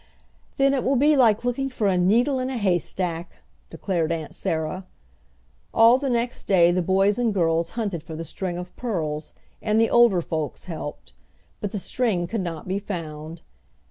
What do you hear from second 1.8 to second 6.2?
a needle in a haystack," declared Aunt Sarah. All the